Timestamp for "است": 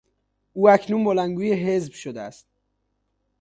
2.21-2.47